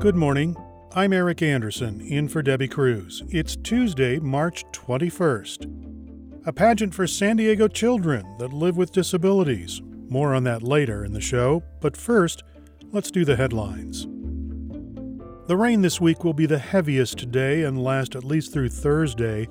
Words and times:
Good 0.00 0.16
morning. 0.16 0.56
I'm 0.94 1.12
Eric 1.12 1.42
Anderson, 1.42 2.00
in 2.00 2.26
for 2.26 2.40
Debbie 2.40 2.68
Cruz. 2.68 3.22
It's 3.28 3.54
Tuesday, 3.54 4.18
March 4.18 4.64
21st. 4.72 6.46
A 6.46 6.52
pageant 6.54 6.94
for 6.94 7.06
San 7.06 7.36
Diego 7.36 7.68
children 7.68 8.24
that 8.38 8.54
live 8.54 8.78
with 8.78 8.92
disabilities. 8.92 9.82
More 10.08 10.34
on 10.34 10.44
that 10.44 10.62
later 10.62 11.04
in 11.04 11.12
the 11.12 11.20
show, 11.20 11.62
but 11.82 11.98
first, 11.98 12.42
let's 12.92 13.10
do 13.10 13.26
the 13.26 13.36
headlines. 13.36 14.04
The 15.48 15.58
rain 15.58 15.82
this 15.82 16.00
week 16.00 16.24
will 16.24 16.32
be 16.32 16.46
the 16.46 16.58
heaviest 16.58 17.18
today 17.18 17.64
and 17.64 17.84
last 17.84 18.16
at 18.16 18.24
least 18.24 18.54
through 18.54 18.70
Thursday. 18.70 19.48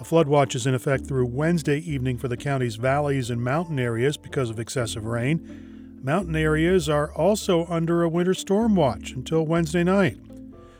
A 0.00 0.04
flood 0.04 0.28
watch 0.28 0.54
is 0.54 0.66
in 0.66 0.74
effect 0.74 1.06
through 1.06 1.26
Wednesday 1.26 1.80
evening 1.80 2.16
for 2.16 2.28
the 2.28 2.38
county's 2.38 2.76
valleys 2.76 3.28
and 3.28 3.44
mountain 3.44 3.78
areas 3.78 4.16
because 4.16 4.48
of 4.48 4.58
excessive 4.58 5.04
rain. 5.04 5.69
Mountain 6.02 6.34
areas 6.34 6.88
are 6.88 7.12
also 7.12 7.66
under 7.66 8.02
a 8.02 8.08
winter 8.08 8.32
storm 8.32 8.74
watch 8.74 9.12
until 9.12 9.44
Wednesday 9.44 9.84
night. 9.84 10.18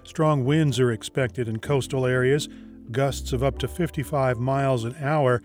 Strong 0.02 0.46
winds 0.46 0.80
are 0.80 0.90
expected 0.90 1.46
in 1.46 1.58
coastal 1.58 2.06
areas, 2.06 2.48
gusts 2.90 3.34
of 3.34 3.42
up 3.42 3.58
to 3.58 3.68
55 3.68 4.38
miles 4.38 4.84
an 4.84 4.96
hour. 4.98 5.42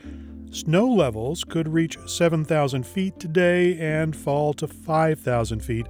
Snow 0.49 0.87
levels 0.87 1.43
could 1.43 1.67
reach 1.67 1.97
7,000 2.07 2.87
feet 2.87 3.19
today 3.19 3.77
and 3.77 4.15
fall 4.15 4.53
to 4.53 4.65
5,000 4.65 5.59
feet 5.59 5.87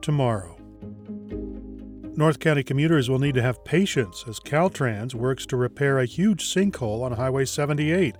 tomorrow. 0.00 0.56
North 2.16 2.38
County 2.38 2.62
commuters 2.62 3.10
will 3.10 3.18
need 3.18 3.34
to 3.34 3.42
have 3.42 3.64
patience 3.64 4.24
as 4.28 4.38
Caltrans 4.38 5.14
works 5.14 5.44
to 5.46 5.56
repair 5.56 5.98
a 5.98 6.06
huge 6.06 6.44
sinkhole 6.44 7.02
on 7.02 7.10
Highway 7.10 7.44
78. 7.44 8.14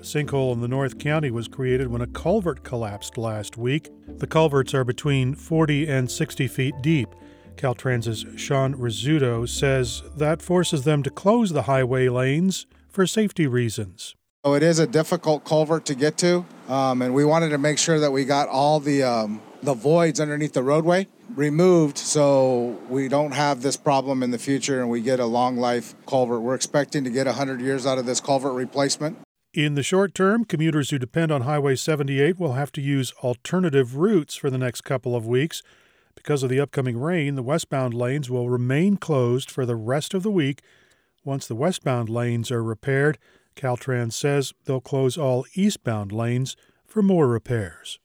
Sinkhole 0.00 0.52
in 0.52 0.60
the 0.60 0.68
North 0.68 0.98
County 0.98 1.30
was 1.30 1.48
created 1.48 1.88
when 1.88 2.00
a 2.00 2.06
culvert 2.06 2.62
collapsed 2.62 3.18
last 3.18 3.56
week. 3.56 3.90
The 4.06 4.26
culverts 4.26 4.74
are 4.74 4.84
between 4.84 5.34
40 5.34 5.88
and 5.88 6.10
60 6.10 6.48
feet 6.48 6.74
deep. 6.80 7.08
Caltrans's 7.56 8.24
Sean 8.40 8.74
Rizzuto 8.74 9.48
says 9.48 10.02
that 10.16 10.40
forces 10.40 10.84
them 10.84 11.02
to 11.02 11.10
close 11.10 11.50
the 11.50 11.62
highway 11.62 12.08
lanes 12.08 12.66
for 12.88 13.06
safety 13.06 13.46
reasons. 13.46 14.14
So 14.44 14.54
it 14.54 14.62
is 14.62 14.78
a 14.78 14.86
difficult 14.86 15.44
culvert 15.44 15.84
to 15.86 15.94
get 15.94 16.16
to, 16.18 16.46
um, 16.68 17.02
and 17.02 17.12
we 17.12 17.24
wanted 17.24 17.50
to 17.50 17.58
make 17.58 17.76
sure 17.76 17.98
that 17.98 18.12
we 18.12 18.24
got 18.24 18.48
all 18.48 18.78
the 18.78 19.02
um, 19.02 19.42
the 19.62 19.74
voids 19.74 20.20
underneath 20.20 20.52
the 20.52 20.62
roadway 20.62 21.08
removed 21.34 21.98
so 21.98 22.78
we 22.88 23.08
don't 23.08 23.32
have 23.32 23.62
this 23.62 23.76
problem 23.76 24.22
in 24.22 24.30
the 24.30 24.38
future 24.38 24.80
and 24.80 24.88
we 24.88 25.00
get 25.00 25.20
a 25.20 25.26
long 25.26 25.56
life 25.56 25.94
culvert. 26.06 26.40
We're 26.40 26.54
expecting 26.54 27.04
to 27.04 27.10
get 27.10 27.26
100 27.26 27.60
years 27.60 27.86
out 27.86 27.98
of 27.98 28.06
this 28.06 28.20
culvert 28.20 28.54
replacement. 28.54 29.18
In 29.54 29.76
the 29.76 29.82
short 29.82 30.14
term, 30.14 30.44
commuters 30.44 30.90
who 30.90 30.98
depend 30.98 31.32
on 31.32 31.40
Highway 31.40 31.74
78 31.74 32.38
will 32.38 32.52
have 32.52 32.70
to 32.72 32.82
use 32.82 33.14
alternative 33.22 33.96
routes 33.96 34.36
for 34.36 34.50
the 34.50 34.58
next 34.58 34.82
couple 34.82 35.16
of 35.16 35.26
weeks. 35.26 35.62
Because 36.14 36.42
of 36.42 36.50
the 36.50 36.60
upcoming 36.60 36.98
rain, 36.98 37.34
the 37.34 37.42
westbound 37.42 37.94
lanes 37.94 38.28
will 38.28 38.50
remain 38.50 38.98
closed 38.98 39.50
for 39.50 39.64
the 39.64 39.74
rest 39.74 40.12
of 40.12 40.22
the 40.22 40.30
week. 40.30 40.60
Once 41.24 41.46
the 41.46 41.54
westbound 41.54 42.10
lanes 42.10 42.50
are 42.50 42.62
repaired, 42.62 43.16
Caltrans 43.56 44.12
says 44.12 44.52
they'll 44.66 44.82
close 44.82 45.16
all 45.16 45.46
eastbound 45.54 46.12
lanes 46.12 46.54
for 46.84 47.02
more 47.02 47.26
repairs. 47.26 47.98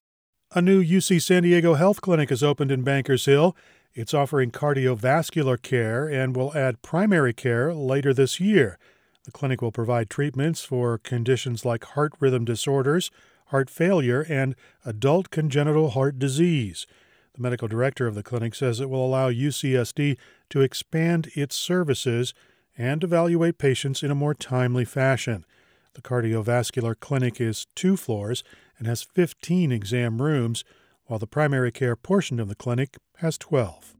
A 0.56 0.62
new 0.62 0.81
UC 0.81 1.22
San 1.22 1.44
Diego 1.44 1.73
health 1.73 2.00
clinic 2.00 2.29
has 2.29 2.41
opened 2.41 2.72
in 2.72 2.84
Bankers 2.84 3.25
Hill. 3.25 3.53
It's 3.94 4.13
offering 4.13 4.51
cardiovascular 4.51 5.62
care 5.62 6.07
and 6.07 6.38
will 6.38 6.56
add 6.56 6.81
primary 6.81 7.34
care 7.34 7.73
later 7.73 8.13
this 8.13 8.40
year. 8.40 8.79
The 9.23 9.31
clinic 9.31 9.61
will 9.61 9.72
provide 9.72 10.09
treatments 10.09 10.63
for 10.63 10.97
conditions 10.97 11.63
like 11.66 11.84
heart 11.85 12.13
rhythm 12.19 12.44
disorders, 12.44 13.09
heart 13.47 13.69
failure, 13.69 14.25
and 14.28 14.56
adult 14.85 15.29
congenital 15.29 15.91
heart 15.91 16.19
disease. 16.19 16.85
The 17.34 17.41
medical 17.41 17.67
director 17.67 18.06
of 18.06 18.16
the 18.16 18.23
clinic 18.23 18.53
says 18.53 18.79
it 18.79 18.89
will 18.89 19.06
allow 19.06 19.31
UCSD 19.31 20.17
to 20.50 20.61
expand 20.61 21.31
its 21.35 21.56
services 21.56 22.34
and 22.78 23.03
evaluate 23.03 23.57
patients 23.57 24.03
in 24.03 24.11
a 24.11 24.16
more 24.16 24.34
timely 24.34 24.85
fashion. 24.85 25.45
The 25.94 26.01
cardiovascular 26.01 27.00
clinic 27.00 27.40
is 27.40 27.67
two 27.75 27.97
floors 27.97 28.44
and 28.78 28.88
has 28.88 29.03
15 29.03 29.72
exam 29.72 30.22
rooms, 30.22 30.63
while 31.05 31.19
the 31.19 31.28
primary 31.28 31.72
care 31.72 31.95
portion 31.95 32.40
of 32.40 32.50
the 32.50 32.55
clinic 32.55 32.97
has 33.17 33.38
12. 33.38 33.95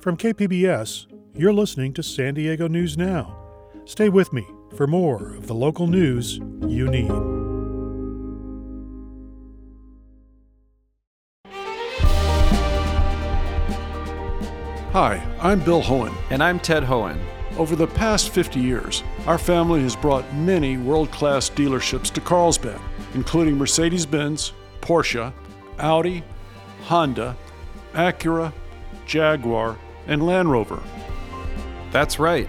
From 0.00 0.16
KPBS, 0.16 1.06
you're 1.34 1.52
listening 1.52 1.92
to 1.94 2.02
San 2.02 2.34
Diego 2.34 2.68
News 2.68 2.96
Now. 2.96 3.45
Stay 3.86 4.08
with 4.08 4.32
me 4.32 4.44
for 4.74 4.88
more 4.88 5.36
of 5.36 5.46
the 5.46 5.54
local 5.54 5.86
news 5.86 6.38
you 6.66 6.90
need. 6.90 7.08
Hi, 14.92 15.24
I'm 15.40 15.60
Bill 15.60 15.82
Hoehn. 15.82 16.12
And 16.30 16.42
I'm 16.42 16.58
Ted 16.58 16.82
Hoehn. 16.82 17.16
Over 17.58 17.76
the 17.76 17.86
past 17.86 18.30
50 18.30 18.58
years, 18.58 19.04
our 19.24 19.38
family 19.38 19.82
has 19.82 19.94
brought 19.94 20.34
many 20.34 20.76
world 20.78 21.12
class 21.12 21.48
dealerships 21.48 22.10
to 22.14 22.20
Carlsbad, 22.20 22.80
including 23.14 23.56
Mercedes 23.56 24.04
Benz, 24.04 24.52
Porsche, 24.80 25.32
Audi, 25.78 26.24
Honda, 26.86 27.36
Acura, 27.92 28.52
Jaguar, 29.06 29.78
and 30.08 30.26
Land 30.26 30.50
Rover. 30.50 30.82
That's 31.92 32.18
right. 32.18 32.48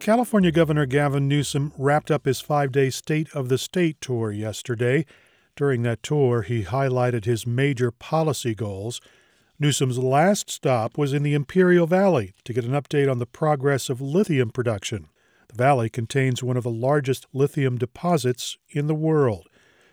California 0.00 0.52
Governor 0.52 0.86
Gavin 0.86 1.28
Newsom 1.28 1.72
wrapped 1.76 2.10
up 2.10 2.24
his 2.24 2.40
five 2.40 2.72
day 2.72 2.88
State 2.88 3.28
of 3.34 3.48
the 3.48 3.58
State 3.58 4.00
tour 4.00 4.30
yesterday. 4.30 5.04
During 5.56 5.82
that 5.82 6.02
tour, 6.02 6.42
he 6.42 6.62
highlighted 6.62 7.24
his 7.24 7.46
major 7.46 7.90
policy 7.90 8.54
goals. 8.54 9.00
Newsom's 9.58 9.98
last 9.98 10.50
stop 10.50 10.96
was 10.96 11.12
in 11.12 11.24
the 11.24 11.34
Imperial 11.34 11.86
Valley 11.86 12.32
to 12.44 12.52
get 12.52 12.64
an 12.64 12.72
update 12.72 13.10
on 13.10 13.18
the 13.18 13.26
progress 13.26 13.90
of 13.90 14.00
lithium 14.00 14.50
production. 14.50 15.08
The 15.48 15.56
valley 15.56 15.90
contains 15.90 16.42
one 16.42 16.56
of 16.56 16.64
the 16.64 16.70
largest 16.70 17.26
lithium 17.32 17.76
deposits 17.76 18.56
in 18.70 18.86
the 18.86 18.94
world, 18.94 19.48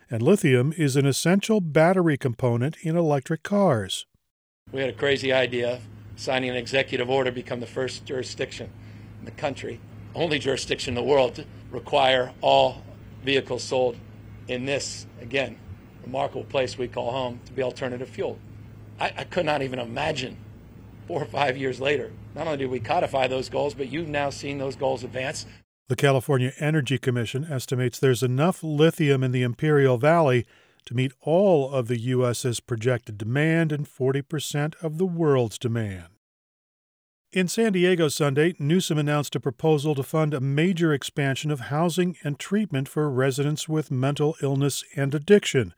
and 0.08 0.22
lithium 0.22 0.72
is 0.78 0.94
an 0.94 1.04
essential 1.04 1.60
battery 1.60 2.16
component 2.16 2.76
in 2.82 2.96
electric 2.96 3.42
cars. 3.42 4.06
We 4.70 4.80
had 4.80 4.90
a 4.90 4.94
crazy 4.94 5.32
idea 5.32 5.80
signing 6.14 6.50
an 6.50 6.56
executive 6.56 7.10
order 7.10 7.30
to 7.30 7.34
become 7.34 7.60
the 7.60 7.66
first 7.66 8.04
jurisdiction 8.06 8.70
in 9.18 9.24
the 9.24 9.32
country 9.32 9.80
only 10.16 10.38
jurisdiction 10.38 10.92
in 10.92 10.94
the 10.96 11.08
world 11.08 11.36
to 11.36 11.44
require 11.70 12.32
all 12.40 12.82
vehicles 13.22 13.62
sold 13.62 13.96
in 14.48 14.64
this, 14.64 15.06
again, 15.20 15.58
remarkable 16.02 16.44
place 16.44 16.78
we 16.78 16.88
call 16.88 17.10
home 17.10 17.40
to 17.44 17.52
be 17.52 17.62
alternative 17.62 18.08
fuel. 18.08 18.38
I, 18.98 19.12
I 19.16 19.24
could 19.24 19.44
not 19.44 19.62
even 19.62 19.78
imagine 19.78 20.36
four 21.06 21.22
or 21.22 21.26
five 21.26 21.56
years 21.56 21.80
later. 21.80 22.12
Not 22.34 22.46
only 22.46 22.58
did 22.58 22.70
we 22.70 22.80
codify 22.80 23.26
those 23.26 23.48
goals, 23.48 23.74
but 23.74 23.90
you've 23.90 24.08
now 24.08 24.30
seen 24.30 24.58
those 24.58 24.76
goals 24.76 25.04
advance. 25.04 25.46
The 25.88 25.96
California 25.96 26.52
Energy 26.58 26.98
Commission 26.98 27.46
estimates 27.48 27.98
there's 27.98 28.22
enough 28.22 28.62
lithium 28.62 29.22
in 29.22 29.32
the 29.32 29.42
Imperial 29.42 29.98
Valley 29.98 30.46
to 30.86 30.94
meet 30.94 31.12
all 31.20 31.70
of 31.70 31.88
the 31.88 31.98
U.S.'s 31.98 32.60
projected 32.60 33.18
demand 33.18 33.72
and 33.72 33.86
40% 33.86 34.74
of 34.82 34.98
the 34.98 35.06
world's 35.06 35.58
demand. 35.58 36.15
In 37.36 37.48
San 37.48 37.74
Diego 37.74 38.08
Sunday, 38.08 38.54
Newsom 38.58 38.96
announced 38.96 39.36
a 39.36 39.40
proposal 39.40 39.94
to 39.96 40.02
fund 40.02 40.32
a 40.32 40.40
major 40.40 40.94
expansion 40.94 41.50
of 41.50 41.68
housing 41.68 42.16
and 42.24 42.38
treatment 42.38 42.88
for 42.88 43.10
residents 43.10 43.68
with 43.68 43.90
mental 43.90 44.36
illness 44.40 44.82
and 44.96 45.14
addiction. 45.14 45.74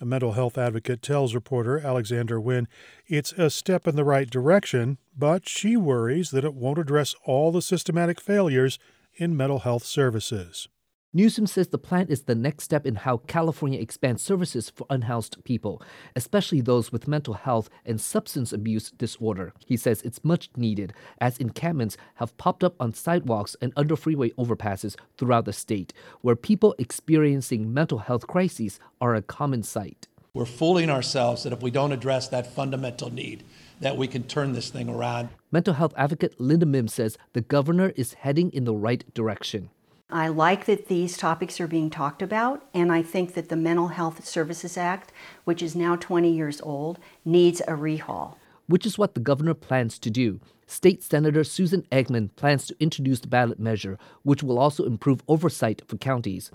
A 0.00 0.04
mental 0.04 0.34
health 0.34 0.56
advocate 0.56 1.02
tells 1.02 1.34
reporter 1.34 1.80
Alexander 1.80 2.38
Nguyen 2.38 2.68
it's 3.08 3.32
a 3.32 3.50
step 3.50 3.88
in 3.88 3.96
the 3.96 4.04
right 4.04 4.30
direction, 4.30 4.96
but 5.18 5.48
she 5.48 5.76
worries 5.76 6.30
that 6.30 6.44
it 6.44 6.54
won't 6.54 6.78
address 6.78 7.16
all 7.24 7.50
the 7.50 7.62
systematic 7.62 8.20
failures 8.20 8.78
in 9.16 9.36
mental 9.36 9.58
health 9.58 9.82
services. 9.82 10.68
Newsom 11.14 11.46
says 11.46 11.68
the 11.68 11.76
plan 11.76 12.06
is 12.08 12.22
the 12.22 12.34
next 12.34 12.64
step 12.64 12.86
in 12.86 12.94
how 12.94 13.18
California 13.18 13.78
expands 13.78 14.22
services 14.22 14.70
for 14.70 14.86
unhoused 14.88 15.36
people, 15.44 15.82
especially 16.16 16.62
those 16.62 16.90
with 16.90 17.06
mental 17.06 17.34
health 17.34 17.68
and 17.84 18.00
substance 18.00 18.50
abuse 18.50 18.90
disorder. 18.92 19.52
He 19.66 19.76
says 19.76 20.00
it's 20.00 20.24
much 20.24 20.48
needed, 20.56 20.94
as 21.20 21.36
encampments 21.36 21.98
have 22.14 22.34
popped 22.38 22.64
up 22.64 22.76
on 22.80 22.94
sidewalks 22.94 23.54
and 23.60 23.74
under 23.76 23.94
freeway 23.94 24.30
overpasses 24.30 24.96
throughout 25.18 25.44
the 25.44 25.52
state, 25.52 25.92
where 26.22 26.34
people 26.34 26.74
experiencing 26.78 27.74
mental 27.74 27.98
health 27.98 28.26
crises 28.26 28.80
are 28.98 29.14
a 29.14 29.20
common 29.20 29.62
sight. 29.62 30.08
We're 30.32 30.46
fooling 30.46 30.88
ourselves 30.88 31.42
that 31.42 31.52
if 31.52 31.60
we 31.60 31.70
don't 31.70 31.92
address 31.92 32.28
that 32.28 32.54
fundamental 32.54 33.12
need, 33.12 33.44
that 33.80 33.98
we 33.98 34.08
can 34.08 34.22
turn 34.22 34.54
this 34.54 34.70
thing 34.70 34.88
around. 34.88 35.28
Mental 35.50 35.74
health 35.74 35.92
advocate 35.94 36.40
Linda 36.40 36.64
Mims 36.64 36.94
says 36.94 37.18
the 37.34 37.42
governor 37.42 37.92
is 37.96 38.14
heading 38.14 38.50
in 38.54 38.64
the 38.64 38.74
right 38.74 39.04
direction. 39.12 39.68
I 40.12 40.28
like 40.28 40.66
that 40.66 40.88
these 40.88 41.16
topics 41.16 41.58
are 41.58 41.66
being 41.66 41.88
talked 41.88 42.20
about, 42.20 42.62
and 42.74 42.92
I 42.92 43.02
think 43.02 43.32
that 43.32 43.48
the 43.48 43.56
Mental 43.56 43.88
Health 43.88 44.26
Services 44.26 44.76
Act, 44.76 45.10
which 45.44 45.62
is 45.62 45.74
now 45.74 45.96
20 45.96 46.30
years 46.30 46.60
old, 46.60 46.98
needs 47.24 47.62
a 47.62 47.72
rehaul. 47.72 48.34
Which 48.66 48.84
is 48.84 48.98
what 48.98 49.14
the 49.14 49.20
governor 49.20 49.54
plans 49.54 49.98
to 50.00 50.10
do. 50.10 50.38
State 50.66 51.02
Senator 51.02 51.42
Susan 51.44 51.86
Eggman 51.90 52.28
plans 52.36 52.66
to 52.66 52.76
introduce 52.78 53.20
the 53.20 53.26
ballot 53.26 53.58
measure, 53.58 53.98
which 54.22 54.42
will 54.42 54.58
also 54.58 54.84
improve 54.84 55.22
oversight 55.28 55.80
for 55.88 55.96
counties. 55.96 56.50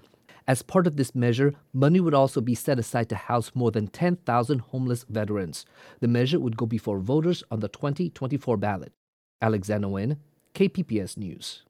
As 0.48 0.62
part 0.62 0.86
of 0.86 0.96
this 0.96 1.16
measure, 1.16 1.56
money 1.74 2.00
would 2.00 2.14
also 2.14 2.42
be 2.42 2.54
set 2.54 2.78
aside 2.78 3.10
to 3.10 3.16
house 3.16 3.52
more 3.56 3.72
than 3.72 3.88
10,000 3.88 4.60
homeless 4.60 5.04
veterans. 5.10 5.66
The 6.00 6.08
measure 6.08 6.40
would 6.40 6.58
go 6.58 6.68
before 6.68 7.00
voters 7.00 7.44
on 7.50 7.62
the 7.62 7.70
2024 7.70 8.56
ballot. 8.58 8.94
Alexander 9.42 9.88
Nguyen, 9.88 10.18
KPBS 10.54 11.18
News. 11.18 11.64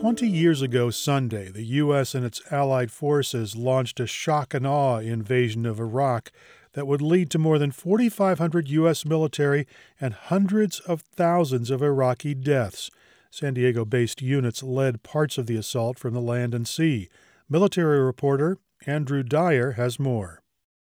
20 0.00 0.26
years 0.26 0.62
ago 0.62 0.88
Sunday, 0.88 1.50
the 1.50 1.62
U.S. 1.62 2.14
and 2.14 2.24
its 2.24 2.40
allied 2.50 2.90
forces 2.90 3.54
launched 3.54 4.00
a 4.00 4.06
shock 4.06 4.54
and 4.54 4.66
awe 4.66 4.96
invasion 4.96 5.66
of 5.66 5.78
Iraq 5.78 6.32
that 6.72 6.86
would 6.86 7.02
lead 7.02 7.28
to 7.28 7.38
more 7.38 7.58
than 7.58 7.70
4,500 7.70 8.66
U.S. 8.70 9.04
military 9.04 9.66
and 10.00 10.14
hundreds 10.14 10.80
of 10.80 11.02
thousands 11.02 11.70
of 11.70 11.82
Iraqi 11.82 12.32
deaths. 12.32 12.90
San 13.30 13.52
Diego 13.52 13.84
based 13.84 14.22
units 14.22 14.62
led 14.62 15.02
parts 15.02 15.36
of 15.36 15.44
the 15.44 15.56
assault 15.56 15.98
from 15.98 16.14
the 16.14 16.22
land 16.22 16.54
and 16.54 16.66
sea. 16.66 17.10
Military 17.50 18.00
reporter 18.00 18.56
Andrew 18.86 19.22
Dyer 19.22 19.72
has 19.72 19.98
more. 19.98 20.39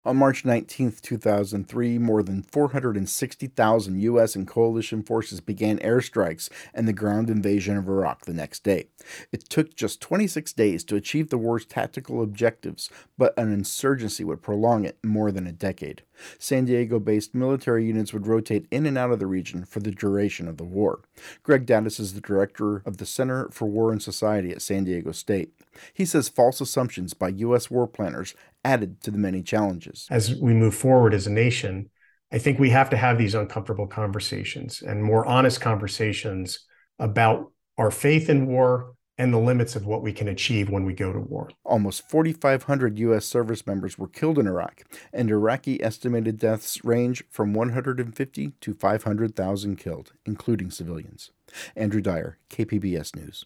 On 0.07 0.15
March 0.15 0.45
19, 0.45 0.93
2003, 1.01 1.97
more 1.97 2.23
than 2.23 2.41
460,000 2.41 3.99
U.S. 3.99 4.35
and 4.37 4.47
coalition 4.47 5.03
forces 5.03 5.41
began 5.41 5.79
airstrikes 5.79 6.49
and 6.73 6.87
the 6.87 6.93
ground 6.93 7.29
invasion 7.29 7.75
of 7.75 7.89
Iraq 7.89 8.23
the 8.23 8.33
next 8.33 8.63
day. 8.63 8.87
It 9.33 9.49
took 9.49 9.75
just 9.75 9.99
26 9.99 10.53
days 10.53 10.85
to 10.85 10.95
achieve 10.95 11.29
the 11.29 11.37
war's 11.37 11.65
tactical 11.65 12.23
objectives, 12.23 12.89
but 13.17 13.37
an 13.37 13.51
insurgency 13.51 14.23
would 14.23 14.41
prolong 14.41 14.85
it 14.85 14.97
more 15.03 15.29
than 15.29 15.45
a 15.45 15.51
decade. 15.51 16.03
San 16.39 16.63
Diego 16.63 16.99
based 16.99 17.35
military 17.35 17.85
units 17.85 18.13
would 18.13 18.27
rotate 18.27 18.65
in 18.71 18.85
and 18.85 18.97
out 18.97 19.11
of 19.11 19.19
the 19.19 19.27
region 19.27 19.65
for 19.65 19.81
the 19.81 19.91
duration 19.91 20.47
of 20.47 20.55
the 20.55 20.63
war. 20.63 21.01
Greg 21.43 21.65
Daddis 21.65 21.99
is 21.99 22.13
the 22.13 22.21
director 22.21 22.77
of 22.85 22.95
the 22.95 23.05
Center 23.05 23.49
for 23.51 23.65
War 23.65 23.91
and 23.91 24.01
Society 24.01 24.51
at 24.51 24.61
San 24.61 24.85
Diego 24.85 25.11
State. 25.11 25.51
He 25.93 26.05
says 26.05 26.29
false 26.29 26.61
assumptions 26.61 27.13
by 27.13 27.29
U.S. 27.29 27.69
war 27.69 27.87
planners 27.87 28.33
added 28.67 29.01
to 29.01 29.11
the 29.11 29.17
many 29.17 29.41
challenges. 29.41 30.07
As 30.11 30.35
we 30.35 30.53
move 30.53 30.75
forward 30.75 31.13
as 31.13 31.25
a 31.25 31.31
nation, 31.31 31.89
I 32.31 32.37
think 32.37 32.59
we 32.59 32.69
have 32.71 32.89
to 32.89 32.97
have 32.97 33.17
these 33.17 33.33
uncomfortable 33.33 33.87
conversations 33.87 34.81
and 34.81 35.01
more 35.01 35.25
honest 35.25 35.61
conversations 35.61 36.59
about 36.99 37.51
our 37.77 37.91
faith 37.91 38.29
in 38.29 38.47
war 38.47 38.93
and 39.17 39.33
the 39.33 39.39
limits 39.39 39.75
of 39.75 39.85
what 39.85 40.03
we 40.03 40.11
can 40.11 40.27
achieve 40.27 40.69
when 40.69 40.83
we 40.83 40.93
go 40.93 41.11
to 41.11 41.19
war. 41.19 41.49
Almost 41.63 42.09
4,500 42.09 42.99
U.S. 42.99 43.25
service 43.25 43.65
members 43.65 43.97
were 43.97 44.07
killed 44.07 44.37
in 44.37 44.45
Iraq, 44.45 44.83
and 45.11 45.31
Iraqi 45.31 45.81
estimated 45.81 46.37
deaths 46.37 46.83
range 46.83 47.23
from 47.31 47.53
150 47.53 48.51
to 48.61 48.73
500,000 48.73 49.75
killed, 49.77 50.11
including 50.25 50.69
civilians. 50.69 51.31
Andrew 51.75 52.01
Dyer, 52.01 52.37
KPBS 52.49 53.15
News. 53.15 53.45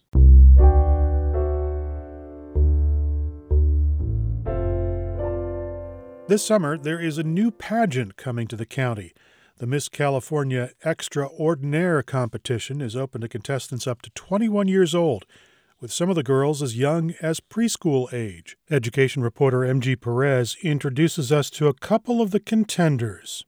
This 6.32 6.46
summer, 6.46 6.78
there 6.78 6.98
is 6.98 7.18
a 7.18 7.22
new 7.22 7.50
pageant 7.50 8.16
coming 8.16 8.48
to 8.48 8.56
the 8.56 8.64
county. 8.64 9.12
The 9.58 9.66
Miss 9.66 9.90
California 9.90 10.70
Extraordinaire 10.82 12.02
competition 12.02 12.80
is 12.80 12.96
open 12.96 13.20
to 13.20 13.28
contestants 13.28 13.86
up 13.86 14.00
to 14.00 14.08
21 14.12 14.66
years 14.66 14.94
old, 14.94 15.26
with 15.78 15.92
some 15.92 16.08
of 16.08 16.16
the 16.16 16.22
girls 16.22 16.62
as 16.62 16.74
young 16.74 17.12
as 17.20 17.40
preschool 17.40 18.10
age. 18.14 18.56
Education 18.70 19.22
reporter 19.22 19.58
MG 19.58 20.00
Perez 20.00 20.56
introduces 20.62 21.30
us 21.30 21.50
to 21.50 21.68
a 21.68 21.74
couple 21.74 22.22
of 22.22 22.30
the 22.30 22.40
contenders. 22.40 23.44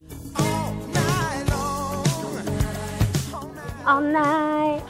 All 3.86 4.02
night. 4.02 4.82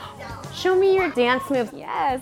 Show 0.53 0.75
me 0.75 0.97
your 0.97 1.13
dance 1.13 1.49
move. 1.49 1.71
Yes. 1.73 2.21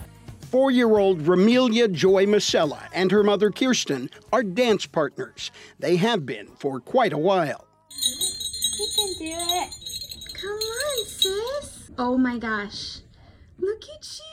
Four 0.53 0.71
year 0.71 0.99
old 0.99 1.23
Ramelia 1.23 1.89
Joy 1.91 2.27
Masella 2.27 2.87
and 2.93 3.11
her 3.11 3.23
mother 3.23 3.51
Kirsten 3.51 4.11
are 4.35 4.43
dance 4.43 4.85
partners. 4.85 5.51
They 5.79 5.97
have 5.97 6.27
been 6.27 6.47
for 6.47 6.79
quite 6.79 7.15
a 7.15 7.19
while. 7.19 7.67
You 7.89 8.87
can 8.95 9.15
do 9.19 9.35
it. 9.35 9.75
Come 10.35 10.51
on, 10.51 11.07
sis. 11.07 11.91
Oh 11.97 12.19
my 12.19 12.37
gosh. 12.37 12.99
Look 13.59 13.85
at 13.85 14.19
you. 14.19 14.32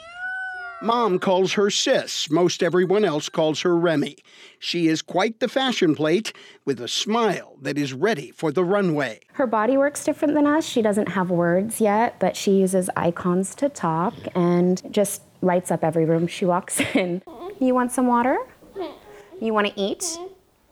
Mom 0.82 1.18
calls 1.18 1.52
her 1.54 1.68
sis. 1.70 2.30
Most 2.30 2.62
everyone 2.62 3.04
else 3.04 3.28
calls 3.28 3.60
her 3.60 3.76
Remy. 3.76 4.16
She 4.58 4.88
is 4.88 5.02
quite 5.02 5.38
the 5.40 5.48
fashion 5.48 5.94
plate 5.94 6.32
with 6.64 6.80
a 6.80 6.88
smile 6.88 7.56
that 7.60 7.76
is 7.76 7.92
ready 7.92 8.30
for 8.30 8.50
the 8.50 8.64
runway. 8.64 9.20
Her 9.32 9.46
body 9.46 9.76
works 9.76 10.04
different 10.04 10.32
than 10.34 10.46
us. 10.46 10.64
She 10.64 10.80
doesn't 10.80 11.10
have 11.10 11.30
words 11.30 11.80
yet, 11.82 12.18
but 12.18 12.34
she 12.34 12.52
uses 12.52 12.88
icons 12.96 13.54
to 13.56 13.68
talk 13.68 14.14
and 14.34 14.80
just 14.90 15.22
lights 15.42 15.70
up 15.70 15.84
every 15.84 16.06
room 16.06 16.26
she 16.26 16.46
walks 16.46 16.80
in. 16.94 17.22
You 17.60 17.74
want 17.74 17.92
some 17.92 18.06
water? 18.06 18.38
You 19.38 19.52
want 19.52 19.66
to 19.66 19.78
eat? 19.78 20.18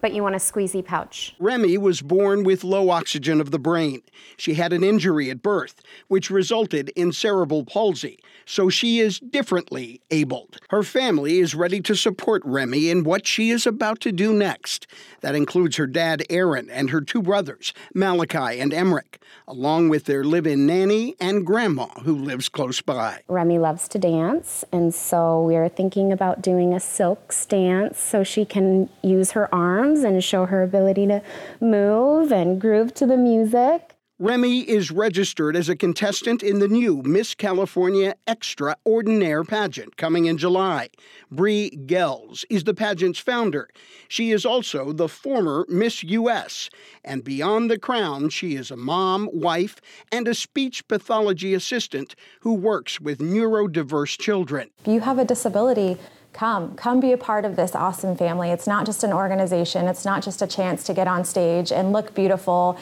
But 0.01 0.13
you 0.13 0.23
want 0.23 0.37
a 0.37 0.39
squeezy 0.39 0.85
pouch. 0.85 1.35
Remy 1.41 1.77
was 1.77 2.03
born 2.03 2.45
with 2.45 2.63
low 2.63 2.91
oxygen 2.91 3.41
of 3.41 3.51
the 3.51 3.59
brain. 3.59 4.03
She 4.37 4.55
had 4.55 4.73
an 4.73 4.85
injury 4.85 5.29
at 5.29 5.43
birth, 5.43 5.83
which 6.07 6.31
resulted 6.31 6.91
in 6.91 7.13
cerebral 7.13 7.65
palsy, 7.65 8.21
so 8.47 8.69
she 8.69 9.01
is 9.01 9.19
differently 9.19 10.01
abled. 10.11 10.59
Her 10.71 10.85
family 10.85 11.41
is 11.41 11.55
ready 11.55 11.81
to 11.81 11.97
support 11.97 12.43
Remy 12.45 12.91
in 12.91 13.03
what 13.03 13.27
she 13.27 13.51
is 13.51 13.67
about 13.67 14.01
to 14.01 14.13
do 14.13 14.33
next. 14.33 14.87
That 15.21 15.35
includes 15.35 15.77
her 15.77 15.87
dad, 15.87 16.23
Aaron, 16.31 16.71
and 16.71 16.91
her 16.91 17.01
two 17.01 17.23
brothers, 17.23 17.73
Malachi 17.93 18.61
and 18.61 18.73
Emmerich, 18.73 19.21
along 19.49 19.89
with 19.89 20.05
their 20.05 20.23
live 20.23 20.47
in 20.47 20.65
nanny 20.67 21.17
and 21.21 21.45
grandma 21.45 21.87
who 22.05 22.15
lives 22.15 22.49
close 22.49 22.81
by. 22.81 23.23
Remy 23.27 23.59
loves 23.59 23.89
to 23.89 23.99
dance, 23.99 24.65
and 24.73 24.95
so 24.95 25.43
we 25.43 25.57
are 25.57 25.69
thinking 25.69 26.13
about 26.13 26.41
doing 26.41 26.73
a 26.73 26.81
silk 26.81 27.35
dance 27.49 27.99
so 27.99 28.23
she 28.23 28.45
can 28.45 28.89
use 29.03 29.33
her 29.33 29.53
arms 29.53 29.88
and 29.89 30.23
show 30.23 30.47
her 30.47 30.63
ability 30.63 31.07
to 31.07 31.23
move 31.61 32.33
and 32.33 32.61
groove 32.61 32.95
to 32.95 33.07
the 33.07 33.17
music. 33.17 33.95
Remy 34.21 34.69
is 34.69 34.91
registered 34.91 35.55
as 35.55 35.69
a 35.69 35.77
contestant 35.77 36.43
in 36.43 36.59
the 36.59 36.67
new 36.67 37.03
Miss 37.05 37.37
California 37.37 38.17
Extraordinaire 38.27 39.45
pageant 39.45 39.97
coming 39.97 40.25
in 40.25 40.37
July. 40.37 40.89
Bree 41.31 41.71
Gels 41.87 42.45
is 42.51 42.65
the 42.65 42.75
pageant's 42.75 43.21
founder. 43.21 43.69
She 44.09 44.33
is 44.33 44.45
also 44.45 44.93
the 44.93 45.07
former 45.07 45.67
Miss 45.69 46.03
US. 46.03 46.69
And 47.05 47.23
beyond 47.23 47.71
the 47.71 47.79
crown, 47.79 48.29
she 48.29 48.57
is 48.57 48.73
a 48.73 48.77
mom, 48.77 49.31
wife, 49.33 49.81
and 50.11 50.27
a 50.27 50.35
speech 50.35 50.89
pathology 50.89 51.55
assistant 51.55 52.17
who 52.41 52.55
works 52.55 53.01
with 53.01 53.21
neurodiverse 53.21 54.19
children. 54.19 54.71
If 54.81 54.89
you 54.89 54.99
have 54.99 55.21
a 55.21 55.25
disability, 55.25 55.97
come 56.33 56.75
come 56.77 57.01
be 57.01 57.13
a 57.13 57.19
part 57.19 57.45
of 57.45 57.57
this 57.57 57.75
awesome 57.75 58.17
family 58.17 58.51
it's 58.51 58.67
not 58.67 58.87
just 58.87 59.03
an 59.03 59.13
organization 59.13 59.87
it's 59.87 60.05
not 60.05 60.23
just 60.23 60.43
a 60.43 60.47
chance 60.47 60.85
to 60.85 60.95
get 60.95 61.09
on 61.09 61.25
stage 61.25 61.73
and 61.73 61.93
look 61.93 62.15
beautiful 62.15 62.79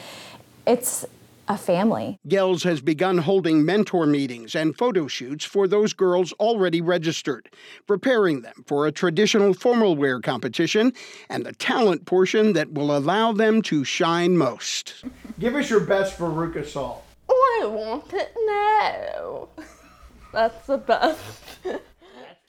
it's 0.65 1.05
a 1.47 1.57
family. 1.57 2.19
Gels 2.27 2.63
has 2.63 2.81
begun 2.81 3.17
holding 3.17 3.63
mentor 3.63 4.05
meetings 4.05 4.55
and 4.55 4.77
photo 4.77 5.07
shoots 5.07 5.45
for 5.45 5.67
those 5.67 5.93
girls 5.93 6.33
already 6.33 6.81
registered, 6.81 7.49
preparing 7.85 8.41
them 8.41 8.63
for 8.65 8.85
a 8.85 8.91
traditional 8.91 9.53
formal 9.53 9.95
wear 9.95 10.19
competition 10.19 10.91
and 11.29 11.45
the 11.45 11.53
talent 11.53 12.05
portion 12.05 12.53
that 12.53 12.73
will 12.73 12.95
allow 12.95 13.31
them 13.31 13.61
to 13.63 13.83
shine 13.83 14.37
most. 14.37 15.05
Give 15.39 15.55
us 15.55 15.69
your 15.69 15.79
best 15.79 16.17
Veruca 16.17 16.65
salt. 16.65 17.03
Oh, 17.29 17.61
I 17.63 17.67
want 17.67 18.13
it 18.13 18.33
now. 18.45 19.47
That's 20.33 20.67
the 20.67 20.77
best. 20.77 21.43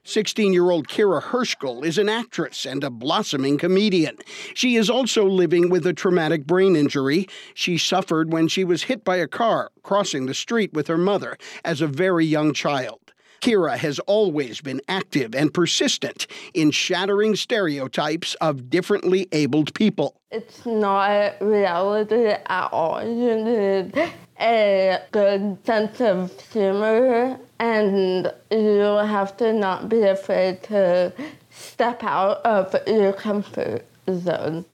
16 0.08 0.54
year 0.54 0.70
old 0.70 0.88
Kira 0.88 1.22
Herschel 1.22 1.84
is 1.84 1.98
an 1.98 2.08
actress 2.08 2.64
and 2.64 2.82
a 2.82 2.88
blossoming 2.88 3.58
comedian. 3.58 4.16
She 4.54 4.76
is 4.76 4.88
also 4.88 5.26
living 5.26 5.68
with 5.68 5.86
a 5.86 5.92
traumatic 5.92 6.46
brain 6.46 6.76
injury 6.76 7.28
she 7.52 7.76
suffered 7.76 8.32
when 8.32 8.48
she 8.48 8.64
was 8.64 8.84
hit 8.84 9.04
by 9.04 9.16
a 9.16 9.28
car 9.28 9.70
crossing 9.82 10.24
the 10.24 10.32
street 10.32 10.72
with 10.72 10.86
her 10.86 10.96
mother 10.96 11.36
as 11.62 11.82
a 11.82 11.86
very 11.86 12.24
young 12.24 12.54
child. 12.54 13.07
Kira 13.40 13.76
has 13.76 13.98
always 14.00 14.60
been 14.60 14.80
active 14.88 15.34
and 15.34 15.52
persistent 15.52 16.26
in 16.54 16.70
shattering 16.70 17.36
stereotypes 17.36 18.34
of 18.36 18.68
differently 18.70 19.28
abled 19.32 19.74
people. 19.74 20.20
It's 20.30 20.66
not 20.66 21.40
reality 21.40 22.26
at 22.28 22.68
all. 22.72 23.02
You 23.02 23.36
need 23.36 24.10
a 24.40 25.00
good 25.10 25.58
sense 25.64 26.00
of 26.00 26.38
humor 26.52 27.38
and 27.58 28.32
you 28.50 28.80
have 28.80 29.36
to 29.38 29.52
not 29.52 29.88
be 29.88 30.02
afraid 30.02 30.62
to 30.64 31.12
step 31.50 32.04
out 32.04 32.38
of 32.44 32.74
your 32.86 33.12
comfort 33.12 33.84
zone. 34.10 34.64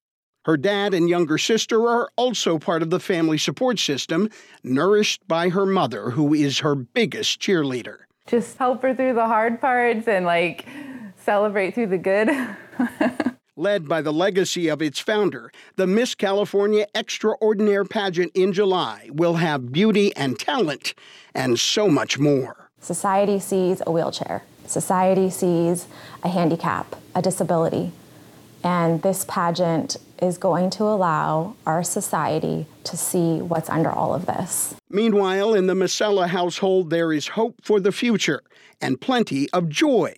Her 0.44 0.58
dad 0.58 0.92
and 0.92 1.08
younger 1.08 1.38
sister 1.38 1.88
are 1.88 2.10
also 2.16 2.58
part 2.58 2.82
of 2.82 2.90
the 2.90 3.00
family 3.00 3.38
support 3.38 3.78
system, 3.78 4.28
nourished 4.62 5.26
by 5.26 5.48
her 5.48 5.64
mother, 5.64 6.10
who 6.10 6.34
is 6.34 6.58
her 6.58 6.74
biggest 6.74 7.40
cheerleader. 7.40 8.00
Just 8.26 8.56
help 8.56 8.80
her 8.82 8.94
through 8.94 9.14
the 9.14 9.26
hard 9.26 9.60
parts 9.60 10.08
and 10.08 10.24
like 10.24 10.66
celebrate 11.16 11.74
through 11.74 11.88
the 11.88 11.98
good. 11.98 12.30
Led 13.56 13.86
by 13.86 14.00
the 14.00 14.12
legacy 14.12 14.68
of 14.68 14.80
its 14.80 14.98
founder, 14.98 15.52
the 15.76 15.86
Miss 15.86 16.14
California 16.14 16.86
Extraordinaire 16.94 17.84
pageant 17.84 18.32
in 18.34 18.52
July 18.52 19.10
will 19.12 19.34
have 19.34 19.72
beauty 19.72 20.14
and 20.16 20.38
talent 20.38 20.94
and 21.34 21.58
so 21.58 21.88
much 21.88 22.18
more. 22.18 22.70
Society 22.80 23.38
sees 23.38 23.82
a 23.86 23.92
wheelchair, 23.92 24.42
society 24.66 25.30
sees 25.30 25.86
a 26.22 26.28
handicap, 26.28 26.96
a 27.14 27.22
disability. 27.22 27.92
And 28.64 29.02
this 29.02 29.26
pageant 29.28 29.98
is 30.22 30.38
going 30.38 30.70
to 30.70 30.84
allow 30.84 31.54
our 31.66 31.84
society 31.84 32.66
to 32.84 32.96
see 32.96 33.42
what's 33.42 33.68
under 33.68 33.90
all 33.90 34.14
of 34.14 34.24
this. 34.24 34.74
Meanwhile, 34.88 35.52
in 35.52 35.66
the 35.66 35.74
Masella 35.74 36.28
household, 36.28 36.88
there 36.88 37.12
is 37.12 37.28
hope 37.28 37.56
for 37.62 37.78
the 37.78 37.92
future 37.92 38.42
and 38.80 38.98
plenty 38.98 39.50
of 39.50 39.68
joy, 39.68 40.14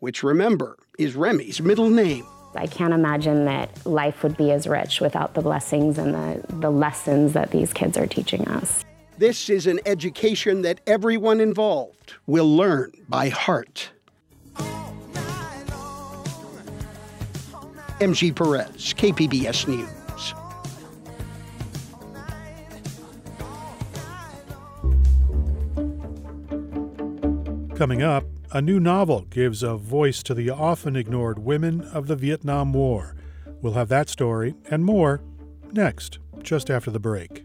which 0.00 0.24
remember 0.24 0.76
is 0.98 1.14
Remy's 1.14 1.62
middle 1.62 1.88
name. 1.88 2.26
I 2.56 2.66
can't 2.66 2.94
imagine 2.94 3.44
that 3.46 3.86
life 3.86 4.22
would 4.24 4.36
be 4.36 4.50
as 4.50 4.66
rich 4.66 5.00
without 5.00 5.34
the 5.34 5.42
blessings 5.42 5.96
and 5.98 6.14
the, 6.14 6.44
the 6.60 6.70
lessons 6.70 7.32
that 7.32 7.50
these 7.52 7.72
kids 7.72 7.96
are 7.96 8.06
teaching 8.06 8.46
us. 8.48 8.84
This 9.18 9.48
is 9.48 9.68
an 9.68 9.78
education 9.86 10.62
that 10.62 10.80
everyone 10.88 11.40
involved 11.40 12.14
will 12.26 12.56
learn 12.56 12.92
by 13.08 13.28
heart. 13.28 13.90
MG 18.00 18.34
Perez, 18.34 18.92
KPBS 18.94 19.68
News. 19.68 20.34
Coming 27.78 28.02
up, 28.02 28.24
a 28.52 28.60
new 28.60 28.78
novel 28.78 29.22
gives 29.30 29.62
a 29.62 29.76
voice 29.76 30.22
to 30.24 30.34
the 30.34 30.50
often 30.50 30.96
ignored 30.96 31.38
women 31.38 31.80
of 31.80 32.06
the 32.06 32.16
Vietnam 32.16 32.72
War. 32.72 33.14
We'll 33.60 33.72
have 33.74 33.88
that 33.88 34.08
story 34.08 34.54
and 34.70 34.84
more 34.84 35.20
next, 35.72 36.18
just 36.42 36.70
after 36.70 36.90
the 36.90 37.00
break. 37.00 37.44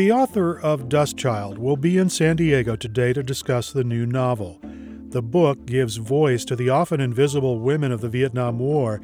The 0.00 0.12
author 0.12 0.58
of 0.58 0.88
Dust 0.88 1.18
Child 1.18 1.58
will 1.58 1.76
be 1.76 1.98
in 1.98 2.08
San 2.08 2.36
Diego 2.36 2.74
today 2.74 3.12
to 3.12 3.22
discuss 3.22 3.70
the 3.70 3.84
new 3.84 4.06
novel. 4.06 4.58
The 4.62 5.20
book 5.20 5.66
gives 5.66 5.98
voice 5.98 6.46
to 6.46 6.56
the 6.56 6.70
often 6.70 7.02
invisible 7.02 7.60
women 7.60 7.92
of 7.92 8.00
the 8.00 8.08
Vietnam 8.08 8.58
War 8.58 9.02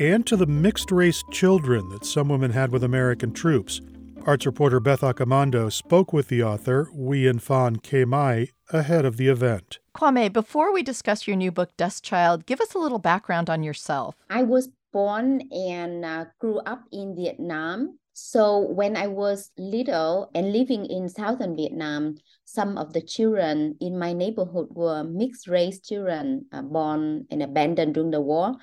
and 0.00 0.26
to 0.26 0.36
the 0.36 0.48
mixed 0.48 0.90
race 0.90 1.22
children 1.30 1.88
that 1.90 2.04
some 2.04 2.28
women 2.28 2.50
had 2.50 2.72
with 2.72 2.82
American 2.82 3.32
troops. 3.32 3.80
Arts 4.26 4.44
reporter 4.44 4.80
Beth 4.80 5.02
Accomando 5.02 5.70
spoke 5.70 6.12
with 6.12 6.26
the 6.26 6.42
author, 6.42 6.90
Nguyen 6.92 7.40
Phan 7.40 7.76
Que 7.76 8.04
Mai, 8.04 8.48
ahead 8.72 9.04
of 9.04 9.18
the 9.18 9.28
event. 9.28 9.78
Que 9.96 10.10
Mai, 10.10 10.28
before 10.28 10.74
we 10.74 10.82
discuss 10.82 11.28
your 11.28 11.36
new 11.36 11.52
book, 11.52 11.70
Dust 11.76 12.02
Child, 12.02 12.46
give 12.46 12.60
us 12.60 12.74
a 12.74 12.78
little 12.78 12.98
background 12.98 13.48
on 13.48 13.62
yourself. 13.62 14.16
I 14.28 14.42
was 14.42 14.70
born 14.92 15.42
and 15.52 16.04
uh, 16.04 16.24
grew 16.40 16.58
up 16.66 16.82
in 16.90 17.14
Vietnam. 17.14 18.00
So 18.12 18.58
when 18.60 18.96
I 18.96 19.06
was 19.06 19.50
little 19.56 20.30
and 20.34 20.52
living 20.52 20.84
in 20.84 21.08
southern 21.08 21.56
Vietnam, 21.56 22.16
some 22.44 22.76
of 22.76 22.92
the 22.92 23.00
children 23.00 23.76
in 23.80 23.98
my 23.98 24.12
neighborhood 24.12 24.68
were 24.70 25.02
mixed 25.02 25.48
race 25.48 25.80
children 25.80 26.46
uh, 26.52 26.62
born 26.62 27.26
and 27.30 27.42
abandoned 27.42 27.94
during 27.94 28.10
the 28.10 28.20
war. 28.20 28.56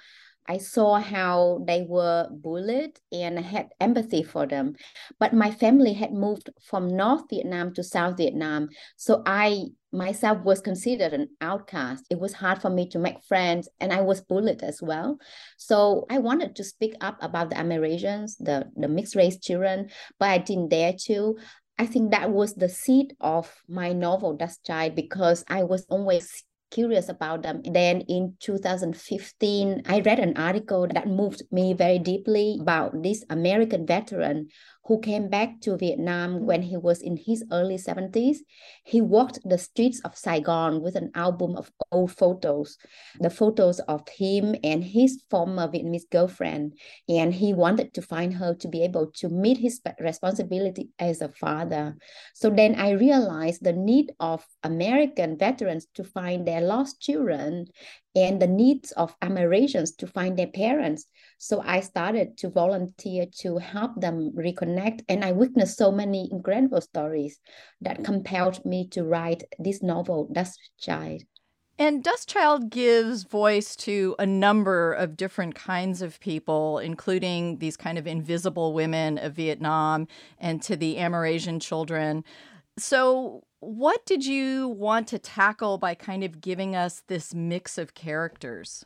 I 0.49 0.57
saw 0.57 0.99
how 0.99 1.63
they 1.67 1.85
were 1.87 2.27
bullied 2.31 2.99
and 3.11 3.37
I 3.37 3.43
had 3.43 3.69
empathy 3.79 4.23
for 4.23 4.47
them. 4.47 4.75
But 5.19 5.31
my 5.31 5.51
family 5.51 5.93
had 5.93 6.11
moved 6.11 6.49
from 6.65 6.87
North 6.87 7.29
Vietnam 7.29 7.71
to 7.75 7.83
South 7.83 8.17
Vietnam. 8.17 8.69
So 8.97 9.21
I 9.27 9.65
myself 9.91 10.43
was 10.43 10.59
considered 10.59 11.13
an 11.13 11.29
outcast. 11.39 12.05
It 12.09 12.19
was 12.19 12.33
hard 12.33 12.61
for 12.61 12.71
me 12.71 12.89
to 12.89 12.99
make 12.99 13.23
friends 13.23 13.69
and 13.79 13.93
I 13.93 14.01
was 14.01 14.21
bullied 14.21 14.63
as 14.63 14.81
well. 14.81 15.19
So 15.57 16.07
I 16.09 16.17
wanted 16.17 16.55
to 16.55 16.63
speak 16.63 16.95
up 16.99 17.17
about 17.21 17.51
the 17.51 17.55
Amerasians, 17.55 18.37
the, 18.39 18.71
the 18.75 18.87
mixed 18.87 19.15
race 19.15 19.37
children, 19.39 19.89
but 20.19 20.29
I 20.29 20.39
didn't 20.39 20.69
dare 20.69 20.93
to. 21.05 21.37
I 21.77 21.85
think 21.85 22.11
that 22.11 22.31
was 22.31 22.55
the 22.55 22.69
seed 22.69 23.15
of 23.21 23.53
my 23.67 23.93
novel, 23.93 24.35
Dust 24.35 24.65
Child 24.65 24.95
because 24.95 25.45
I 25.47 25.63
was 25.63 25.85
always 25.89 26.43
curious 26.71 27.09
about 27.09 27.43
them. 27.43 27.61
Then 27.63 28.01
in 28.01 28.35
2015, 28.39 29.83
I 29.87 29.99
read 30.01 30.19
an 30.19 30.37
article 30.37 30.87
that 30.93 31.07
moved 31.07 31.43
me 31.51 31.73
very 31.73 31.99
deeply 31.99 32.57
about 32.61 33.03
this 33.03 33.23
American 33.29 33.85
veteran 33.85 34.49
who 34.85 34.99
came 34.99 35.29
back 35.29 35.61
to 35.61 35.77
Vietnam 35.77 36.45
when 36.45 36.63
he 36.63 36.75
was 36.75 37.01
in 37.01 37.17
his 37.17 37.43
early 37.51 37.77
70s. 37.77 38.37
He 38.83 39.01
walked 39.01 39.39
the 39.43 39.57
streets 39.57 39.99
of 40.01 40.17
Saigon 40.17 40.81
with 40.81 40.95
an 40.95 41.11
album 41.13 41.55
of 41.55 41.71
old 41.91 42.11
photos, 42.11 42.77
the 43.19 43.29
photos 43.29 43.79
of 43.81 44.07
him 44.09 44.55
and 44.63 44.83
his 44.83 45.23
former 45.29 45.67
Vietnamese 45.67 46.09
girlfriend. 46.09 46.73
And 47.07 47.33
he 47.33 47.53
wanted 47.53 47.93
to 47.93 48.01
find 48.01 48.33
her 48.33 48.55
to 48.55 48.67
be 48.67 48.83
able 48.83 49.11
to 49.17 49.29
meet 49.29 49.57
his 49.57 49.79
responsibility 49.99 50.89
as 50.97 51.21
a 51.21 51.29
father. 51.29 51.95
So 52.33 52.49
then 52.49 52.75
I 52.75 52.91
realized 52.91 53.63
the 53.63 53.73
need 53.73 54.11
of 54.19 54.43
American 54.63 55.37
veterans 55.37 55.87
to 55.95 56.03
find 56.03 56.47
their 56.47 56.61
lost 56.61 56.99
children 56.99 57.67
and 58.15 58.41
the 58.41 58.47
needs 58.47 58.91
of 58.93 59.17
Amerasians 59.19 59.95
to 59.97 60.07
find 60.07 60.37
their 60.37 60.47
parents. 60.47 61.05
So 61.37 61.61
I 61.61 61.81
started 61.81 62.37
to 62.39 62.49
volunteer 62.49 63.25
to 63.39 63.57
help 63.57 63.99
them 63.99 64.31
reconnect. 64.35 65.01
And 65.07 65.23
I 65.23 65.31
witnessed 65.31 65.77
so 65.77 65.91
many 65.91 66.29
incredible 66.31 66.81
stories 66.81 67.39
that 67.81 68.03
compelled 68.03 68.65
me 68.65 68.87
to 68.89 69.03
write 69.03 69.43
this 69.59 69.83
novel, 69.83 70.29
Dust 70.31 70.59
Child. 70.79 71.23
And 71.77 72.03
Dust 72.03 72.27
Child 72.27 72.71
gives 72.71 73.23
voice 73.23 73.73
to 73.77 74.13
a 74.19 74.25
number 74.25 74.91
of 74.91 75.15
different 75.15 75.55
kinds 75.55 76.01
of 76.01 76.19
people, 76.19 76.77
including 76.79 77.59
these 77.59 77.77
kind 77.77 77.97
of 77.97 78.05
invisible 78.05 78.73
women 78.73 79.17
of 79.17 79.33
Vietnam 79.33 80.07
and 80.39 80.61
to 80.63 80.75
the 80.75 80.97
Amerasian 80.97 81.61
children. 81.61 82.25
So, 82.77 83.43
what 83.59 84.05
did 84.05 84.25
you 84.25 84.69
want 84.69 85.07
to 85.09 85.19
tackle 85.19 85.77
by 85.77 85.95
kind 85.95 86.23
of 86.23 86.41
giving 86.41 86.75
us 86.75 87.03
this 87.07 87.33
mix 87.33 87.77
of 87.77 87.93
characters? 87.93 88.85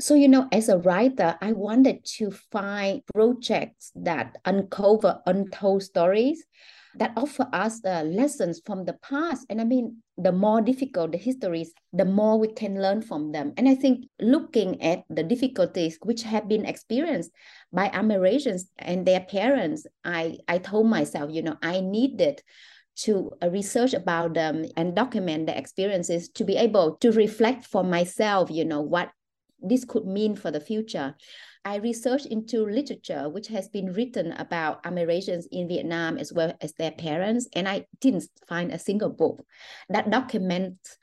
So, 0.00 0.14
you 0.14 0.28
know, 0.28 0.48
as 0.50 0.70
a 0.70 0.78
writer, 0.78 1.36
I 1.42 1.52
wanted 1.52 2.04
to 2.16 2.30
find 2.30 3.02
projects 3.12 3.92
that 3.94 4.38
uncover 4.46 5.20
untold 5.26 5.82
stories 5.82 6.44
that 6.94 7.12
offer 7.16 7.46
us 7.52 7.84
uh, 7.84 8.02
lessons 8.02 8.60
from 8.64 8.84
the 8.84 8.94
past. 8.94 9.46
And 9.48 9.60
I 9.60 9.64
mean, 9.64 10.02
the 10.16 10.32
more 10.32 10.60
difficult 10.60 11.12
the 11.12 11.18
histories, 11.18 11.72
the 11.92 12.04
more 12.04 12.38
we 12.38 12.48
can 12.48 12.80
learn 12.80 13.02
from 13.02 13.30
them. 13.30 13.52
And 13.56 13.68
I 13.68 13.74
think 13.74 14.06
looking 14.20 14.82
at 14.82 15.04
the 15.08 15.22
difficulties 15.22 15.98
which 16.02 16.22
have 16.22 16.48
been 16.48 16.64
experienced 16.64 17.30
by 17.72 17.90
Amerasians 17.90 18.62
and 18.78 19.06
their 19.06 19.20
parents, 19.20 19.86
I, 20.04 20.38
I 20.48 20.58
told 20.58 20.86
myself, 20.86 21.30
you 21.32 21.42
know, 21.42 21.56
I 21.62 21.80
needed 21.80 22.42
to 22.96 23.30
uh, 23.42 23.48
research 23.50 23.94
about 23.94 24.34
them 24.34 24.64
and 24.76 24.94
document 24.94 25.46
the 25.46 25.56
experiences 25.56 26.28
to 26.30 26.44
be 26.44 26.56
able 26.56 26.96
to 26.96 27.12
reflect 27.12 27.64
for 27.64 27.82
myself, 27.82 28.50
you 28.50 28.64
know, 28.64 28.80
what 28.80 29.10
this 29.60 29.84
could 29.84 30.06
mean 30.06 30.36
for 30.36 30.50
the 30.50 30.60
future. 30.60 31.14
I 31.64 31.76
researched 31.76 32.26
into 32.26 32.64
literature 32.64 33.28
which 33.28 33.48
has 33.48 33.68
been 33.68 33.92
written 33.92 34.32
about 34.32 34.82
Amerasians 34.84 35.44
in 35.52 35.68
Vietnam 35.68 36.16
as 36.16 36.32
well 36.32 36.54
as 36.60 36.72
their 36.74 36.92
parents, 36.92 37.48
and 37.54 37.68
I 37.68 37.86
didn't 38.00 38.24
find 38.48 38.72
a 38.72 38.78
single 38.78 39.10
book 39.10 39.44
that 39.90 40.10
documents 40.10 40.96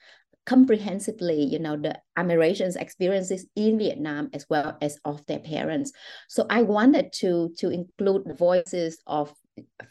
comprehensively, 0.48 1.44
you 1.44 1.60
know, 1.60 1.76
the 1.76 2.00
Amerasians' 2.18 2.78
experiences 2.78 3.46
in 3.56 3.78
Vietnam 3.78 4.30
as 4.34 4.46
well 4.50 4.78
as 4.82 4.98
of 5.04 5.24
their 5.26 5.40
parents. 5.40 5.92
So 6.30 6.48
I 6.50 6.62
wanted 6.64 7.12
to 7.20 7.54
to 7.60 7.70
include 7.70 8.24
the 8.26 8.34
voices 8.34 8.98
of 9.06 9.34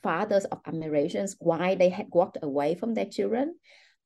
fathers 0.02 0.44
of 0.46 0.62
Amerasians, 0.64 1.37
why 1.38 1.75
they 1.75 1.88
had 1.88 2.06
walked 2.11 2.38
away 2.42 2.75
from 2.75 2.94
their 2.94 3.06
children, 3.06 3.54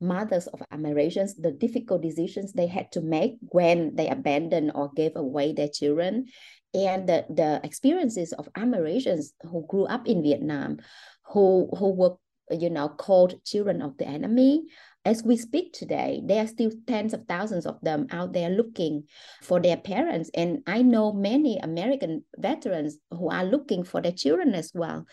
mothers 0.01 0.47
of 0.47 0.63
Amerasians, 0.73 1.33
the 1.39 1.53
difficult 1.53 2.03
decisions 2.03 2.53
they 2.53 2.67
had 2.67 2.91
to 2.93 3.01
make 3.01 3.37
when 3.41 3.95
they 3.97 4.09
abandoned 4.09 4.73
or 4.75 4.91
gave 4.95 5.17
away 5.17 5.53
their 5.53 5.69
children, 5.69 6.27
and 6.73 7.09
the, 7.09 7.27
the 7.29 7.61
experiences 7.65 8.33
of 8.33 8.49
Amerasians 8.55 9.33
who 9.43 9.67
grew 9.67 9.85
up 9.85 10.07
in 10.07 10.23
Vietnam, 10.23 10.79
who, 11.27 11.69
who 11.77 11.91
were, 11.91 12.17
you 12.51 12.71
know, 12.71 12.89
called 12.89 13.45
children 13.45 13.83
of 13.83 13.97
the 13.99 14.07
enemy, 14.07 14.65
as 15.05 15.23
we 15.23 15.37
speak 15.37 15.73
today, 15.73 16.21
there 16.25 16.45
are 16.45 16.47
still 16.47 16.71
tens 16.87 17.15
of 17.15 17.25
thousands 17.27 17.65
of 17.65 17.81
them 17.81 18.07
out 18.11 18.35
there 18.35 18.51
looking 18.51 19.05
for 19.43 19.59
their 19.59 19.79
parents. 19.79 20.31
And 20.35 20.63
I 20.67 20.83
know 20.83 21.13
many 21.13 21.59
American 21.59 22.25
veterans 22.37 22.99
who 23.11 23.31
are 23.31 23.45
looking 23.45 23.83
for 23.83 24.03
their 24.03 24.13
children 24.13 24.55
as 24.55 24.73
well. 24.75 25.07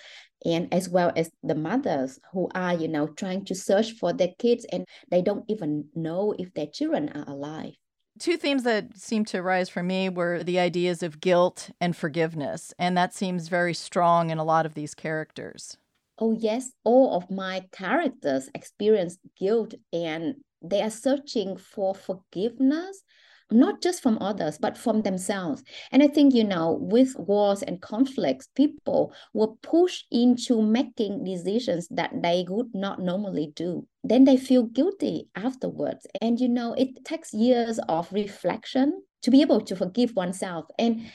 And 0.45 0.73
as 0.73 0.87
well 0.89 1.11
as 1.15 1.31
the 1.43 1.55
mothers 1.55 2.19
who 2.31 2.49
are, 2.53 2.73
you 2.73 2.87
know, 2.87 3.07
trying 3.07 3.45
to 3.45 3.55
search 3.55 3.91
for 3.93 4.13
their 4.13 4.33
kids 4.39 4.65
and 4.71 4.85
they 5.09 5.21
don't 5.21 5.45
even 5.47 5.89
know 5.95 6.35
if 6.37 6.53
their 6.53 6.67
children 6.67 7.09
are 7.09 7.25
alive. 7.27 7.73
Two 8.19 8.37
themes 8.37 8.63
that 8.63 8.97
seem 8.97 9.25
to 9.25 9.41
rise 9.41 9.69
for 9.69 9.83
me 9.83 10.09
were 10.09 10.43
the 10.43 10.59
ideas 10.59 11.03
of 11.03 11.19
guilt 11.19 11.69
and 11.79 11.95
forgiveness. 11.95 12.73
And 12.79 12.97
that 12.97 13.13
seems 13.13 13.47
very 13.47 13.73
strong 13.73 14.29
in 14.29 14.37
a 14.37 14.43
lot 14.43 14.65
of 14.65 14.73
these 14.73 14.95
characters 14.95 15.77
oh 16.19 16.31
yes 16.31 16.71
all 16.83 17.15
of 17.15 17.29
my 17.29 17.63
characters 17.71 18.49
experience 18.55 19.17
guilt 19.37 19.73
and 19.93 20.35
they 20.61 20.81
are 20.81 20.89
searching 20.89 21.57
for 21.57 21.93
forgiveness 21.93 23.03
not 23.51 23.81
just 23.81 24.01
from 24.01 24.17
others 24.19 24.57
but 24.57 24.77
from 24.77 25.01
themselves. 25.01 25.63
And 25.91 26.03
i 26.03 26.07
think 26.07 26.33
you 26.33 26.43
know 26.43 26.77
with 26.81 27.15
wars 27.17 27.63
and 27.63 27.81
conflicts 27.81 28.49
people 28.55 29.13
were 29.33 29.55
pushed 29.61 30.05
into 30.11 30.61
making 30.61 31.23
decisions 31.23 31.87
that 31.91 32.11
they 32.21 32.45
would 32.47 32.73
not 32.73 32.99
normally 32.99 33.51
do. 33.55 33.87
Then 34.03 34.23
they 34.23 34.37
feel 34.37 34.63
guilty 34.63 35.27
afterwards. 35.35 36.05
And 36.21 36.39
you 36.39 36.49
know 36.49 36.73
it 36.73 37.05
takes 37.05 37.33
years 37.33 37.79
of 37.87 38.11
reflection 38.11 39.01
to 39.23 39.31
be 39.31 39.41
able 39.41 39.61
to 39.61 39.75
forgive 39.75 40.15
oneself. 40.15 40.65
And 40.77 41.09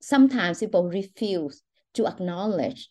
sometimes 0.00 0.60
people 0.60 0.88
refuse 0.88 1.62
to 1.94 2.06
acknowledge 2.06 2.90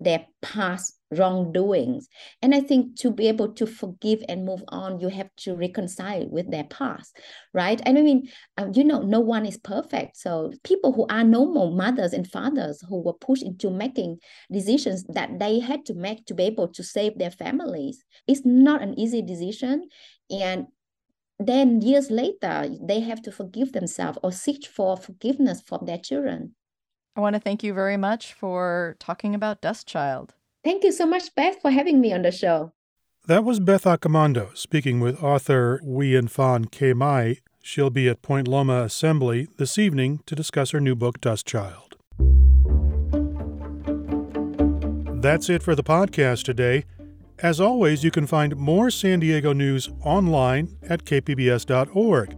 their 0.00 0.26
past 0.42 0.98
wrongdoings. 1.10 2.08
And 2.42 2.54
I 2.54 2.60
think 2.60 2.98
to 3.00 3.10
be 3.10 3.28
able 3.28 3.52
to 3.54 3.66
forgive 3.66 4.22
and 4.28 4.44
move 4.44 4.62
on, 4.68 5.00
you 5.00 5.08
have 5.08 5.30
to 5.38 5.54
reconcile 5.54 6.28
with 6.28 6.50
their 6.50 6.64
past, 6.64 7.16
right? 7.52 7.80
And 7.84 7.98
I 7.98 8.02
mean, 8.02 8.28
um, 8.56 8.72
you 8.74 8.84
know, 8.84 9.02
no 9.02 9.20
one 9.20 9.46
is 9.46 9.56
perfect. 9.58 10.16
So 10.16 10.52
people 10.64 10.92
who 10.92 11.06
are 11.08 11.24
normal 11.24 11.70
mothers 11.70 12.12
and 12.12 12.28
fathers 12.28 12.82
who 12.88 13.02
were 13.02 13.14
pushed 13.14 13.44
into 13.44 13.70
making 13.70 14.18
decisions 14.50 15.04
that 15.10 15.38
they 15.38 15.60
had 15.60 15.86
to 15.86 15.94
make 15.94 16.26
to 16.26 16.34
be 16.34 16.44
able 16.44 16.68
to 16.68 16.82
save 16.82 17.18
their 17.18 17.30
families, 17.30 18.04
it's 18.26 18.42
not 18.44 18.82
an 18.82 18.98
easy 18.98 19.22
decision. 19.22 19.88
And 20.30 20.66
then 21.38 21.80
years 21.80 22.10
later, 22.10 22.68
they 22.80 23.00
have 23.00 23.22
to 23.22 23.32
forgive 23.32 23.72
themselves 23.72 24.18
or 24.22 24.32
seek 24.32 24.66
for 24.66 24.96
forgiveness 24.96 25.62
from 25.66 25.84
their 25.84 25.98
children. 25.98 26.54
I 27.16 27.20
want 27.20 27.34
to 27.34 27.40
thank 27.40 27.62
you 27.62 27.72
very 27.72 27.96
much 27.96 28.32
for 28.32 28.96
talking 28.98 29.34
about 29.34 29.60
Dust 29.60 29.86
Child. 29.86 30.34
Thank 30.64 30.82
you 30.82 30.90
so 30.90 31.06
much, 31.06 31.34
Beth, 31.34 31.60
for 31.60 31.70
having 31.70 32.00
me 32.00 32.12
on 32.12 32.22
the 32.22 32.32
show. 32.32 32.72
That 33.26 33.44
was 33.44 33.60
Beth 33.60 33.84
Accomando 33.84 34.56
speaking 34.56 35.00
with 35.00 35.22
author 35.22 35.80
Nguyen 35.84 36.28
Phan 36.28 36.66
Que 36.66 36.92
Mai. 36.92 37.38
She'll 37.62 37.90
be 37.90 38.08
at 38.08 38.20
Point 38.20 38.48
Loma 38.48 38.82
Assembly 38.82 39.48
this 39.56 39.78
evening 39.78 40.20
to 40.26 40.34
discuss 40.34 40.72
her 40.72 40.80
new 40.80 40.94
book, 40.94 41.20
Dust 41.20 41.46
Child. 41.46 41.96
That's 45.22 45.48
it 45.48 45.62
for 45.62 45.74
the 45.74 45.84
podcast 45.84 46.42
today. 46.42 46.84
As 47.38 47.60
always, 47.60 48.04
you 48.04 48.10
can 48.10 48.26
find 48.26 48.56
more 48.56 48.90
San 48.90 49.20
Diego 49.20 49.52
news 49.52 49.88
online 50.02 50.76
at 50.82 51.04
kpbs.org. 51.04 52.36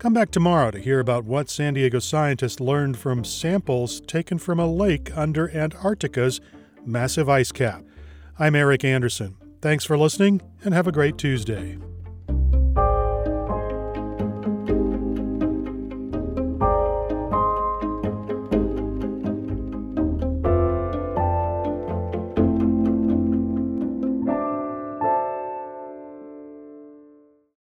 Come 0.00 0.14
back 0.14 0.30
tomorrow 0.30 0.70
to 0.70 0.78
hear 0.78 0.98
about 0.98 1.26
what 1.26 1.50
San 1.50 1.74
Diego 1.74 1.98
scientists 1.98 2.58
learned 2.58 2.96
from 2.96 3.22
samples 3.22 4.00
taken 4.00 4.38
from 4.38 4.58
a 4.58 4.66
lake 4.66 5.14
under 5.14 5.54
Antarctica's 5.54 6.40
massive 6.86 7.28
ice 7.28 7.52
cap. 7.52 7.84
I'm 8.38 8.54
Eric 8.54 8.82
Anderson. 8.82 9.36
Thanks 9.60 9.84
for 9.84 9.98
listening 9.98 10.40
and 10.64 10.72
have 10.72 10.86
a 10.86 10.90
great 10.90 11.18
Tuesday. 11.18 11.76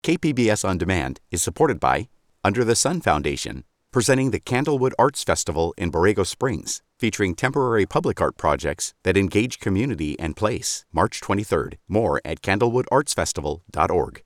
KPBS 0.03 0.63
On 0.63 0.77
Demand 0.77 1.19
is 1.31 1.43
supported 1.43 1.81
by 1.81 2.07
under 2.43 2.63
the 2.63 2.75
Sun 2.75 3.01
Foundation, 3.01 3.63
presenting 3.91 4.31
the 4.31 4.39
Candlewood 4.39 4.93
Arts 4.97 5.23
Festival 5.23 5.73
in 5.77 5.91
Borrego 5.91 6.25
Springs, 6.25 6.81
featuring 6.97 7.35
temporary 7.35 7.85
public 7.85 8.21
art 8.21 8.37
projects 8.37 8.93
that 9.03 9.17
engage 9.17 9.59
community 9.59 10.17
and 10.19 10.35
place. 10.35 10.85
March 10.91 11.21
23rd. 11.21 11.75
More 11.87 12.21
at 12.23 12.41
candlewoodartsfestival.org. 12.41 14.17